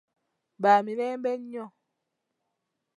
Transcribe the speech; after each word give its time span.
Baamirembe 0.61 1.31
nnyo. 1.39 1.65